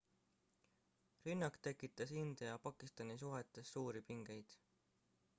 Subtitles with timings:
[1.25, 4.57] rünnak tekitas india ja pakistani suhetes suuri pingeid